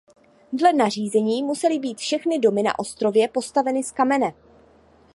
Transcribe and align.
Dle 0.53 0.73
nařízení 0.73 1.43
musely 1.43 1.79
být 1.79 1.97
všechny 1.97 2.39
domy 2.39 2.63
na 2.63 2.79
ostrově 2.79 3.27
postaveny 3.27 3.83
z 3.83 3.91
kamene. 3.91 4.33